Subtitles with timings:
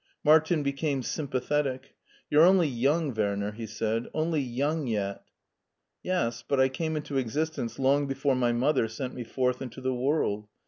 [0.15, 1.93] *' Martin became sympathetic
[2.27, 5.21] You're only young, Werner," he said," only young yet."
[6.01, 9.93] "Yes, but I came into existence long before my mother sent me forth into the
[9.93, 10.47] world.